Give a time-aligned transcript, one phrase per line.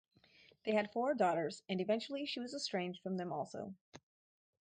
[0.63, 3.75] They had four daughters and eventually she was estranged from them also.